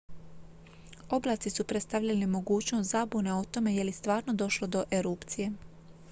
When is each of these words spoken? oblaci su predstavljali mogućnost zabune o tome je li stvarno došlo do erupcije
oblaci 1.09 1.49
su 1.49 1.63
predstavljali 1.63 2.25
mogućnost 2.27 2.89
zabune 2.89 3.33
o 3.33 3.43
tome 3.43 3.75
je 3.75 3.83
li 3.83 3.91
stvarno 3.91 4.33
došlo 4.33 4.67
do 4.67 4.83
erupcije 4.91 5.51